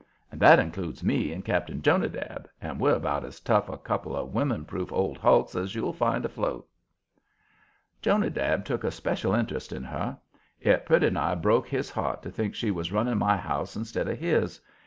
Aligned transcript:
And 0.31 0.39
that 0.41 0.57
includes 0.57 1.03
me 1.03 1.31
and 1.31 1.45
Cap'n 1.45 1.83
Jonadab, 1.83 2.49
and 2.59 2.79
we're 2.79 2.95
about 2.95 3.23
as 3.23 3.39
tough 3.39 3.69
a 3.69 3.77
couple 3.77 4.15
of 4.15 4.33
women 4.33 4.65
proof 4.65 4.91
old 4.91 5.19
hulks 5.19 5.53
as 5.53 5.75
you'll 5.75 5.93
find 5.93 6.25
afloat. 6.25 6.67
Jonadab 8.01 8.65
took 8.65 8.83
a 8.83 8.89
special 8.89 9.35
interest 9.35 9.71
in 9.71 9.83
her. 9.83 10.17
It 10.59 10.87
pretty 10.87 11.11
nigh 11.11 11.35
broke 11.35 11.67
his 11.67 11.91
heart 11.91 12.23
to 12.23 12.31
think 12.31 12.55
she 12.55 12.71
was 12.71 12.91
running 12.91 13.19
my 13.19 13.37
house 13.37 13.75
instead 13.75 14.07
of 14.07 14.17
his. 14.17 14.59